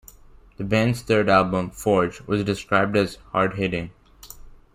The 0.57 0.63
band's 0.63 1.03
third 1.03 1.29
album, 1.29 1.69
"Forge", 1.69 2.21
was 2.21 2.43
described 2.43 2.97
as 2.97 3.17
"hard-hitting". 3.33 3.91